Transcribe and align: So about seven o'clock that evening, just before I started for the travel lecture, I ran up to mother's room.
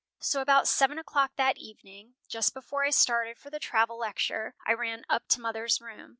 So 0.17 0.41
about 0.41 0.67
seven 0.67 0.97
o'clock 0.97 1.33
that 1.35 1.59
evening, 1.59 2.15
just 2.27 2.55
before 2.55 2.83
I 2.83 2.89
started 2.89 3.37
for 3.37 3.51
the 3.51 3.59
travel 3.59 3.99
lecture, 3.99 4.55
I 4.65 4.73
ran 4.73 5.05
up 5.11 5.27
to 5.27 5.41
mother's 5.41 5.79
room. 5.79 6.09